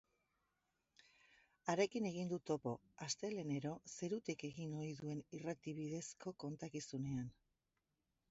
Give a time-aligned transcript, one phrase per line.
[1.73, 2.71] Harekin egin du topo,
[3.07, 7.29] astelehenero zerutik egin ohi duen irrati bidezko kontakizunean.